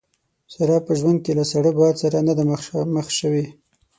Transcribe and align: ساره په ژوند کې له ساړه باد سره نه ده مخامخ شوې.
ساره 0.53 0.77
په 0.85 0.91
ژوند 0.99 1.19
کې 1.25 1.31
له 1.39 1.43
ساړه 1.51 1.71
باد 1.79 1.95
سره 2.03 2.17
نه 2.27 2.33
ده 2.37 2.43
مخامخ 2.51 3.07
شوې. 3.19 3.45